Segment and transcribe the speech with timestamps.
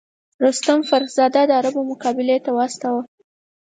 [0.45, 3.01] رستم فرُخ زاد د عربو مقابلې ته واستاوه.